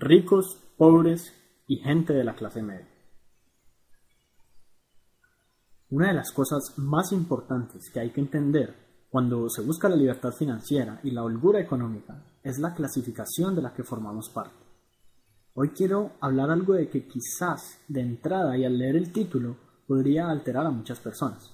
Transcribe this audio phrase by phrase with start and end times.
[0.00, 1.34] ricos, pobres
[1.66, 2.88] y gente de la clase media.
[5.90, 10.32] Una de las cosas más importantes que hay que entender cuando se busca la libertad
[10.32, 14.54] financiera y la holgura económica es la clasificación de la que formamos parte.
[15.54, 19.56] Hoy quiero hablar algo de que quizás de entrada y al leer el título
[19.86, 21.52] podría alterar a muchas personas.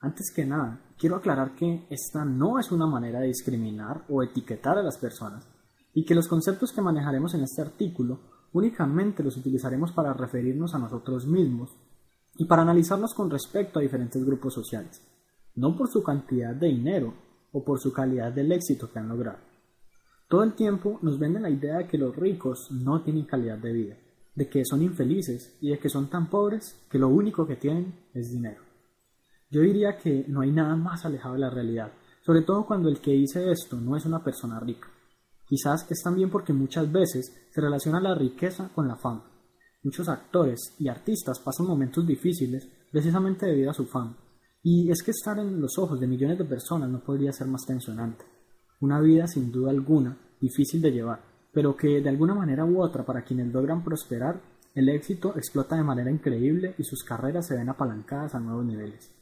[0.00, 4.78] Antes que nada, quiero aclarar que esta no es una manera de discriminar o etiquetar
[4.78, 5.53] a las personas
[5.94, 8.18] y que los conceptos que manejaremos en este artículo
[8.52, 11.70] únicamente los utilizaremos para referirnos a nosotros mismos
[12.36, 15.00] y para analizarnos con respecto a diferentes grupos sociales,
[15.54, 17.14] no por su cantidad de dinero
[17.52, 19.38] o por su calidad del éxito que han logrado.
[20.28, 23.72] Todo el tiempo nos venden la idea de que los ricos no tienen calidad de
[23.72, 23.96] vida,
[24.34, 27.94] de que son infelices y de que son tan pobres que lo único que tienen
[28.14, 28.62] es dinero.
[29.50, 33.00] Yo diría que no hay nada más alejado de la realidad, sobre todo cuando el
[33.00, 34.88] que dice esto no es una persona rica.
[35.46, 39.30] Quizás es también porque muchas veces se relaciona la riqueza con la fama.
[39.82, 44.16] Muchos actores y artistas pasan momentos difíciles precisamente debido a su fama.
[44.62, 47.66] Y es que estar en los ojos de millones de personas no podría ser más
[47.66, 48.24] tensionante.
[48.80, 51.20] Una vida sin duda alguna difícil de llevar,
[51.52, 54.40] pero que de alguna manera u otra para quienes logran prosperar,
[54.74, 59.14] el éxito explota de manera increíble y sus carreras se ven apalancadas a nuevos niveles.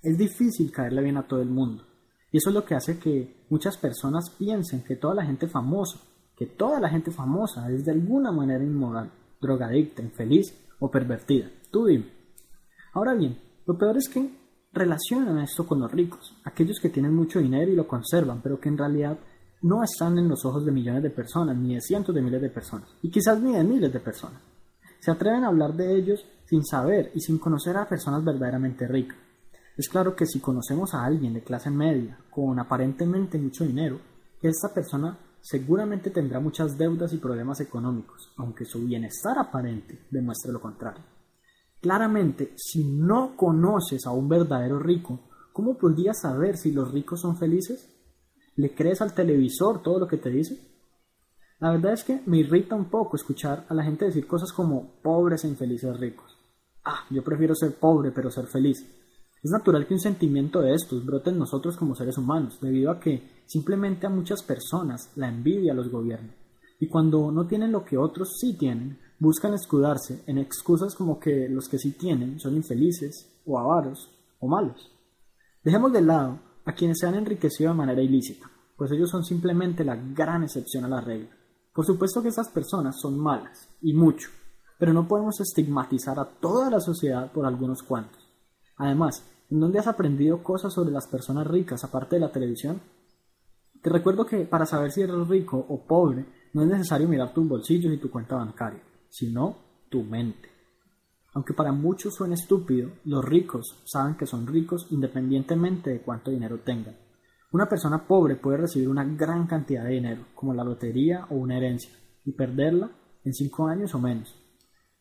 [0.00, 1.84] Es difícil caerle bien a todo el mundo.
[2.30, 5.98] Y eso es lo que hace que muchas personas piensen que toda la gente famosa,
[6.36, 11.50] que toda la gente famosa es de alguna manera inmoral, drogadicta, infeliz o pervertida.
[11.70, 12.12] Tú dime.
[12.94, 14.30] Ahora bien, lo peor es que
[14.72, 18.68] relacionan esto con los ricos, aquellos que tienen mucho dinero y lo conservan, pero que
[18.68, 19.18] en realidad
[19.62, 22.50] no están en los ojos de millones de personas, ni de cientos de miles de
[22.50, 24.40] personas, y quizás ni de miles de personas.
[25.00, 29.18] Se atreven a hablar de ellos sin saber y sin conocer a personas verdaderamente ricas.
[29.78, 34.00] Es claro que si conocemos a alguien de clase media con aparentemente mucho dinero,
[34.42, 40.60] esta persona seguramente tendrá muchas deudas y problemas económicos, aunque su bienestar aparente demuestre lo
[40.60, 41.04] contrario.
[41.80, 45.20] Claramente, si no conoces a un verdadero rico,
[45.52, 47.88] ¿cómo podrías saber si los ricos son felices?
[48.56, 50.58] ¿Le crees al televisor todo lo que te dice?
[51.60, 55.00] La verdad es que me irrita un poco escuchar a la gente decir cosas como
[55.02, 56.36] pobres e infelices ricos.
[56.84, 58.97] Ah, yo prefiero ser pobre pero ser feliz.
[59.42, 62.98] Es natural que un sentimiento de estos brote en nosotros como seres humanos, debido a
[62.98, 66.34] que simplemente a muchas personas la envidia los gobierna.
[66.80, 71.48] Y cuando no tienen lo que otros sí tienen, buscan escudarse en excusas como que
[71.48, 74.10] los que sí tienen son infelices, o avaros,
[74.40, 74.90] o malos.
[75.62, 79.84] Dejemos de lado a quienes se han enriquecido de manera ilícita, pues ellos son simplemente
[79.84, 81.30] la gran excepción a la regla.
[81.72, 84.30] Por supuesto que esas personas son malas, y mucho,
[84.78, 88.27] pero no podemos estigmatizar a toda la sociedad por algunos cuantos.
[88.78, 92.80] Además, ¿en dónde has aprendido cosas sobre las personas ricas aparte de la televisión?
[93.82, 96.24] Te recuerdo que para saber si eres rico o pobre
[96.54, 99.56] no es necesario mirar tus bolsillos y tu cuenta bancaria, sino
[99.90, 100.48] tu mente.
[101.34, 106.60] Aunque para muchos suene estúpido, los ricos saben que son ricos independientemente de cuánto dinero
[106.60, 106.96] tengan.
[107.52, 111.56] Una persona pobre puede recibir una gran cantidad de dinero, como la lotería o una
[111.56, 111.92] herencia,
[112.24, 112.90] y perderla
[113.24, 114.34] en cinco años o menos.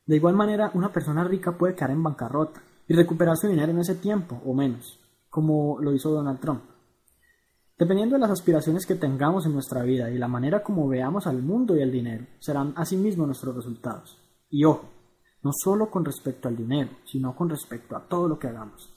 [0.06, 3.80] De igual manera, una persona rica puede caer en bancarrota y recuperar su dinero en
[3.80, 5.00] ese tiempo o menos,
[5.30, 6.64] como lo hizo Donald Trump.
[7.78, 11.44] Dependiendo de las aspiraciones que tengamos en nuestra vida y la manera como veamos al
[11.44, 14.18] mundo y al dinero, serán asimismo nuestros resultados.
[14.50, 14.90] Y ojo,
[15.44, 18.94] no solo con respecto al dinero, sino con respecto a todo lo que hagamos.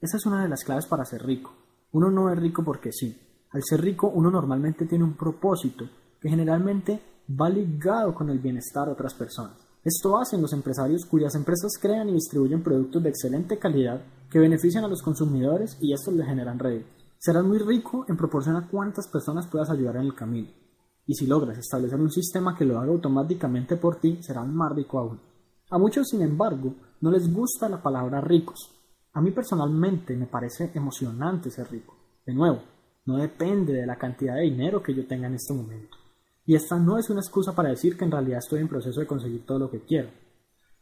[0.00, 1.52] Esa es una de las claves para ser rico.
[1.92, 3.18] Uno no es rico porque sí.
[3.50, 5.88] Al ser rico uno normalmente tiene un propósito
[6.20, 9.69] que generalmente va ligado con el bienestar de otras personas.
[9.82, 14.84] Esto hacen los empresarios cuyas empresas crean y distribuyen productos de excelente calidad que benefician
[14.84, 16.92] a los consumidores y estos le generan réditos.
[17.18, 20.48] Serás muy rico en proporción a cuántas personas puedas ayudar en el camino.
[21.06, 24.98] Y si logras establecer un sistema que lo haga automáticamente por ti, serás más rico
[24.98, 25.20] aún.
[25.70, 28.70] A muchos, sin embargo, no les gusta la palabra ricos.
[29.14, 31.96] A mí personalmente me parece emocionante ser rico.
[32.26, 32.60] De nuevo,
[33.06, 35.96] no depende de la cantidad de dinero que yo tenga en este momento.
[36.50, 39.06] Y esta no es una excusa para decir que en realidad estoy en proceso de
[39.06, 40.08] conseguir todo lo que quiero.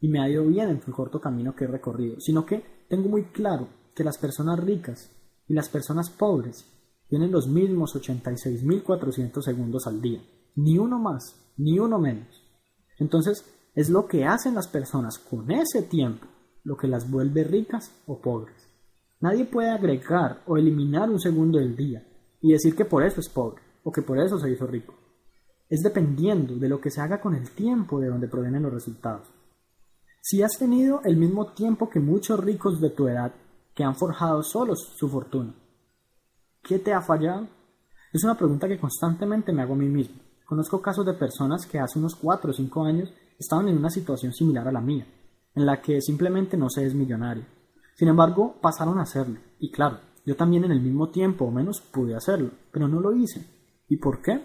[0.01, 3.11] Y me ha ido bien en el corto camino que he recorrido, sino que tengo
[3.11, 5.11] muy claro que las personas ricas
[5.47, 6.65] y las personas pobres
[7.07, 10.23] tienen los mismos 86.400 segundos al día.
[10.57, 12.43] Ni uno más, ni uno menos.
[12.99, 13.45] Entonces,
[13.75, 16.27] es lo que hacen las personas con ese tiempo
[16.65, 18.57] lo que las vuelve ricas o pobres.
[19.21, 22.09] Nadie puede agregar o eliminar un segundo del día
[22.41, 24.95] y decir que por eso es pobre o que por eso se hizo rico
[25.69, 29.27] es dependiendo de lo que se haga con el tiempo de donde provienen los resultados.
[30.21, 33.33] Si has tenido el mismo tiempo que muchos ricos de tu edad
[33.75, 35.55] que han forjado solos su fortuna,
[36.63, 37.47] ¿qué te ha fallado?
[38.13, 40.17] Es una pregunta que constantemente me hago a mí mismo.
[40.45, 44.33] Conozco casos de personas que hace unos 4 o 5 años estaban en una situación
[44.33, 45.07] similar a la mía,
[45.55, 47.45] en la que simplemente no se es millonario.
[47.95, 51.81] Sin embargo, pasaron a hacerlo, y claro, yo también en el mismo tiempo o menos
[51.81, 53.47] pude hacerlo, pero no lo hice.
[53.89, 54.43] ¿Y por qué?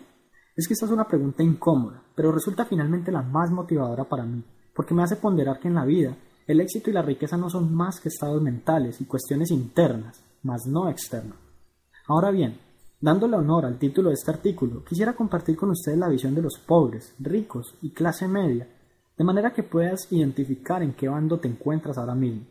[0.56, 4.44] Es que esta es una pregunta incómoda, pero resulta finalmente la más motivadora para mí,
[4.76, 6.16] porque me hace ponderar que en la vida
[6.48, 10.66] el éxito y la riqueza no son más que estados mentales y cuestiones internas, mas
[10.68, 11.38] no externas.
[12.08, 12.60] Ahora bien,
[13.04, 16.58] Dándole honor al título de este artículo, quisiera compartir con ustedes la visión de los
[16.58, 18.66] pobres, ricos y clase media,
[19.18, 22.46] de manera que puedas identificar en qué bando te encuentras ahora mismo.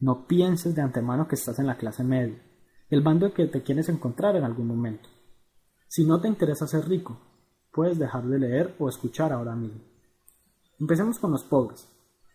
[0.00, 2.40] No pienses de antemano que estás en la clase media,
[2.88, 5.10] el bando que te quieres encontrar en algún momento.
[5.88, 7.20] Si no te interesa ser rico,
[7.78, 9.78] puedes dejar de leer o escuchar ahora mismo.
[10.80, 11.86] Empecemos con los pobres.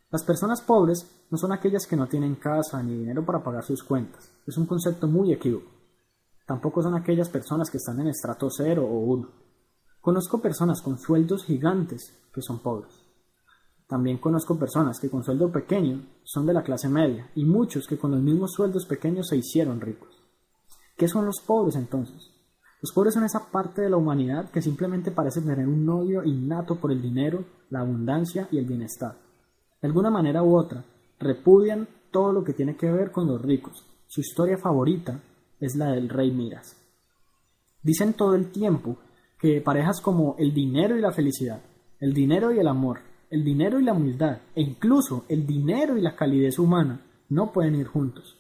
[0.09, 3.83] Las personas pobres no son aquellas que no tienen casa ni dinero para pagar sus
[3.83, 4.31] cuentas.
[4.47, 5.69] Es un concepto muy equívoco.
[6.47, 9.29] Tampoco son aquellas personas que están en estrato 0 o 1.
[9.99, 12.93] Conozco personas con sueldos gigantes que son pobres.
[13.85, 17.97] También conozco personas que con sueldo pequeño son de la clase media y muchos que
[17.97, 20.23] con los mismos sueldos pequeños se hicieron ricos.
[20.95, 22.32] ¿Qué son los pobres entonces?
[22.83, 26.75] Los pobres son esa parte de la humanidad que simplemente parece tener un odio innato
[26.75, 29.15] por el dinero, la abundancia y el bienestar.
[29.81, 30.83] De alguna manera u otra,
[31.17, 33.85] repudian todo lo que tiene que ver con los ricos.
[34.05, 35.17] Su historia favorita
[35.61, 36.75] es la del rey Miras.
[37.81, 38.97] Dicen todo el tiempo
[39.39, 41.61] que parejas como el dinero y la felicidad,
[42.01, 42.99] el dinero y el amor,
[43.29, 46.99] el dinero y la humildad, e incluso el dinero y la calidez humana
[47.29, 48.37] no pueden ir juntos.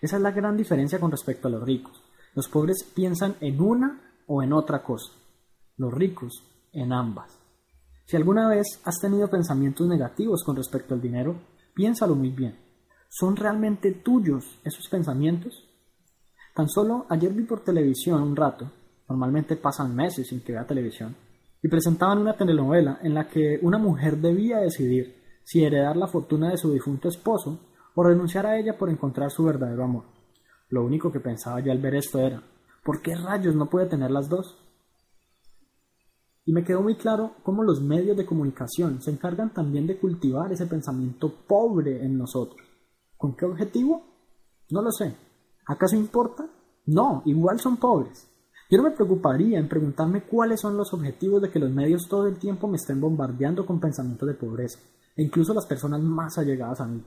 [0.00, 2.03] Esa es la gran diferencia con respecto a los ricos.
[2.34, 5.12] Los pobres piensan en una o en otra cosa,
[5.76, 6.42] los ricos
[6.72, 7.38] en ambas.
[8.06, 11.36] Si alguna vez has tenido pensamientos negativos con respecto al dinero,
[11.74, 12.58] piénsalo muy bien.
[13.08, 15.68] ¿Son realmente tuyos esos pensamientos?
[16.54, 18.70] Tan solo ayer vi por televisión un rato,
[19.08, 21.14] normalmente pasan meses sin que vea televisión,
[21.62, 26.50] y presentaban una telenovela en la que una mujer debía decidir si heredar la fortuna
[26.50, 27.60] de su difunto esposo
[27.94, 30.13] o renunciar a ella por encontrar su verdadero amor.
[30.68, 32.42] Lo único que pensaba yo al ver esto era,
[32.84, 34.58] ¿por qué rayos no puede tener las dos?
[36.44, 40.52] Y me quedó muy claro cómo los medios de comunicación se encargan también de cultivar
[40.52, 42.66] ese pensamiento pobre en nosotros.
[43.16, 44.04] ¿Con qué objetivo?
[44.70, 45.16] No lo sé,
[45.66, 46.46] ¿Acaso importa?
[46.86, 48.30] No, igual son pobres.
[48.70, 52.26] Yo no me preocuparía en preguntarme cuáles son los objetivos de que los medios todo
[52.26, 54.78] el tiempo me estén bombardeando con pensamientos de pobreza,
[55.16, 57.02] e incluso las personas más allegadas a mí.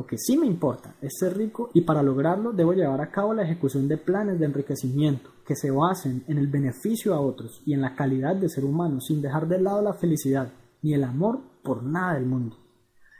[0.00, 3.34] Lo que sí me importa es ser rico y para lograrlo debo llevar a cabo
[3.34, 7.74] la ejecución de planes de enriquecimiento que se basen en el beneficio a otros y
[7.74, 10.50] en la calidad de ser humano sin dejar de lado la felicidad
[10.80, 12.56] ni el amor por nada del mundo.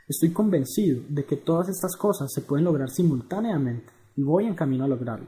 [0.07, 4.85] Estoy convencido de que todas estas cosas se pueden lograr simultáneamente y voy en camino
[4.85, 5.27] a lograrlo.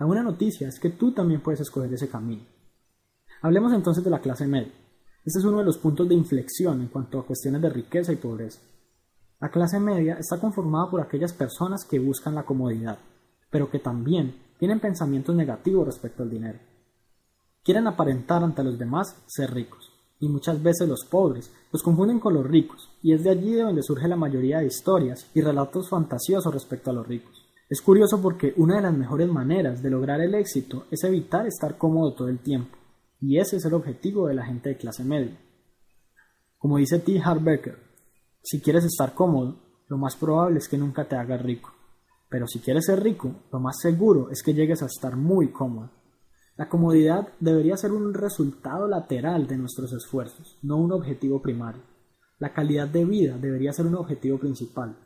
[0.00, 2.42] La buena noticia es que tú también puedes escoger ese camino.
[3.40, 4.72] Hablemos entonces de la clase media.
[5.24, 8.16] Este es uno de los puntos de inflexión en cuanto a cuestiones de riqueza y
[8.16, 8.58] pobreza.
[9.40, 12.98] La clase media está conformada por aquellas personas que buscan la comodidad,
[13.50, 16.58] pero que también tienen pensamientos negativos respecto al dinero.
[17.62, 22.34] Quieren aparentar ante los demás ser ricos, y muchas veces los pobres los confunden con
[22.34, 25.88] los ricos, y es de allí de donde surge la mayoría de historias y relatos
[25.88, 27.46] fantasiosos respecto a los ricos.
[27.68, 31.78] Es curioso porque una de las mejores maneras de lograr el éxito es evitar estar
[31.78, 32.76] cómodo todo el tiempo,
[33.20, 35.38] y ese es el objetivo de la gente de clase media.
[36.58, 37.20] Como dice T.
[37.20, 37.87] Harbecker,
[38.50, 39.56] si quieres estar cómodo,
[39.88, 41.70] lo más probable es que nunca te hagas rico.
[42.30, 45.90] Pero si quieres ser rico, lo más seguro es que llegues a estar muy cómodo.
[46.56, 51.82] La comodidad debería ser un resultado lateral de nuestros esfuerzos, no un objetivo primario.
[52.38, 54.96] La calidad de vida debería ser un objetivo principal,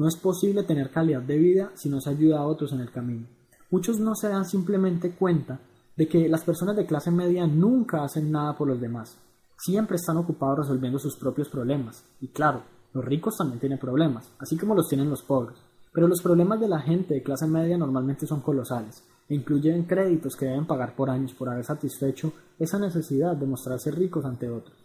[0.00, 2.90] no es posible tener calidad de vida si no se ayuda a otros en el
[2.90, 3.26] camino.
[3.70, 5.60] Muchos no se dan simplemente cuenta
[5.94, 9.18] de que las personas de clase media nunca hacen nada por los demás.
[9.58, 12.02] Siempre están ocupados resolviendo sus propios problemas.
[12.18, 15.58] Y claro, los ricos también tienen problemas, así como los tienen los pobres.
[15.92, 20.34] Pero los problemas de la gente de clase media normalmente son colosales e incluyen créditos
[20.36, 24.76] que deben pagar por años por haber satisfecho esa necesidad de mostrarse ricos ante otros.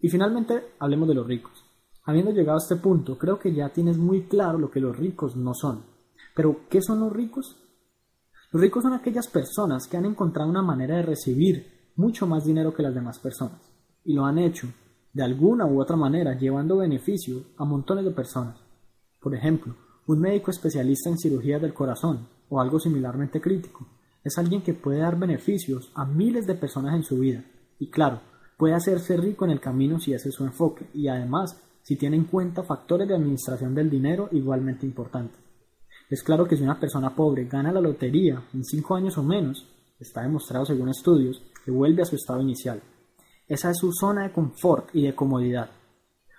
[0.00, 1.52] Y finalmente, hablemos de los ricos.
[2.04, 5.36] Habiendo llegado a este punto, creo que ya tienes muy claro lo que los ricos
[5.36, 5.84] no son.
[6.34, 7.56] Pero, ¿qué son los ricos?
[8.52, 12.74] Los ricos son aquellas personas que han encontrado una manera de recibir mucho más dinero
[12.74, 13.60] que las demás personas.
[14.04, 14.66] Y lo han hecho,
[15.12, 18.56] de alguna u otra manera, llevando beneficio a montones de personas.
[19.20, 19.74] Por ejemplo,
[20.06, 23.86] un médico especialista en cirugía del corazón, o algo similarmente crítico,
[24.22, 27.44] es alguien que puede dar beneficios a miles de personas en su vida.
[27.78, 28.20] Y claro,
[28.56, 32.16] puede hacerse rico en el camino si ese es su enfoque, y además si tiene
[32.16, 35.40] en cuenta factores de administración del dinero igualmente importantes.
[36.10, 39.66] Es claro que si una persona pobre gana la lotería en cinco años o menos,
[39.98, 42.82] está demostrado según estudios que vuelve a su estado inicial.
[43.50, 45.70] Esa es su zona de confort y de comodidad.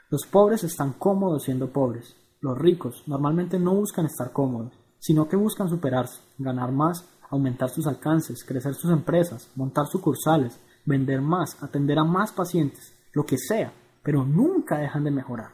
[0.10, 2.16] Los pobres están cómodos siendo pobres.
[2.40, 7.86] Los ricos normalmente no buscan estar cómodos, sino que buscan superarse, ganar más, aumentar sus
[7.86, 13.74] alcances, crecer sus empresas, montar sucursales, vender más, atender a más pacientes, lo que sea,
[14.02, 15.52] pero nunca dejan de mejorar.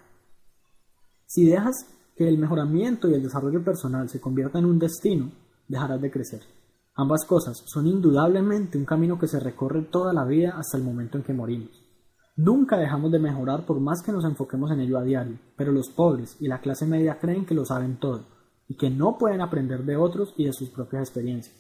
[1.26, 1.74] Si dejas
[2.16, 5.32] que el mejoramiento y el desarrollo personal se conviertan en un destino,
[5.68, 6.57] dejarás de crecer.
[7.00, 11.20] Ambas cosas son indudablemente un camino que se recorre toda la vida hasta el momento
[11.20, 11.70] en que morimos.
[12.36, 15.90] Nunca dejamos de mejorar por más que nos enfoquemos en ello a diario, pero los
[15.90, 18.26] pobres y la clase media creen que lo saben todo
[18.68, 21.56] y que no pueden aprender de otros y de sus propias experiencias.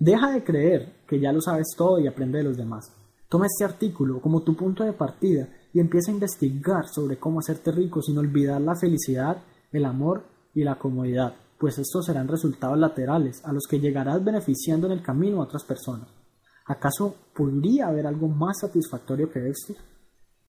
[0.00, 2.92] Deja de creer que ya lo sabes todo y aprende de los demás.
[3.28, 7.70] Toma este artículo como tu punto de partida y empieza a investigar sobre cómo hacerte
[7.70, 10.24] rico sin olvidar la felicidad, el amor
[10.54, 15.00] y la comodidad, pues estos serán resultados laterales a los que llegarás beneficiando en el
[15.00, 16.08] camino a otras personas.
[16.66, 19.72] ¿Acaso podría haber algo más satisfactorio que esto?